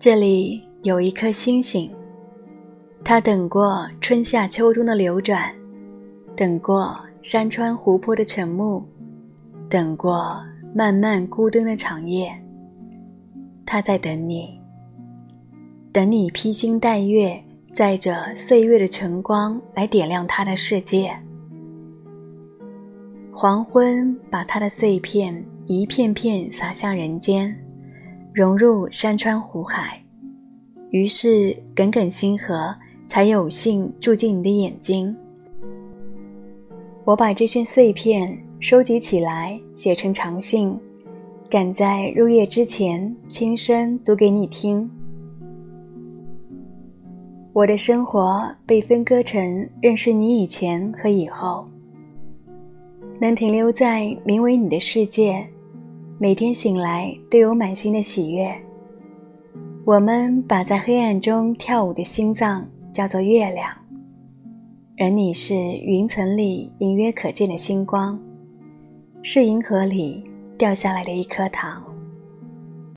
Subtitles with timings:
[0.00, 1.90] 这里有一颗星星，
[3.04, 5.52] 它等过春夏秋冬的流转，
[6.36, 8.84] 等过山川湖泊的沉暮，
[9.68, 10.40] 等过
[10.72, 12.32] 漫漫孤灯的长夜。
[13.66, 14.60] 它在等你，
[15.90, 21.10] 等你披星戴月，载着岁月的晨光来点亮它的世界。
[23.32, 27.52] 黄昏把它的碎片一片片洒向人间，
[28.32, 30.02] 融入山川湖海，
[30.90, 32.74] 于是耿耿星河
[33.06, 35.14] 才有幸住进你的眼睛。
[37.04, 40.78] 我把这些碎片收集起来，写成长信，
[41.50, 44.88] 赶在入夜之前轻声读给你听。
[47.52, 51.66] 我的生活被分割成认识你以前和以后。
[53.20, 55.44] 能停留在名为你的世界，
[56.20, 58.52] 每天醒来都有满心的喜悦。
[59.84, 63.70] 我们把在黑暗中跳舞的心脏叫做月亮，
[64.98, 68.20] 而你是云层里隐约可见的星光，
[69.22, 71.84] 是银河里掉下来的一颗糖。